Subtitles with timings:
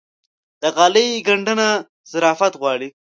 [0.61, 1.67] د غالۍ ګنډنه
[2.11, 2.89] ظرافت غواړي.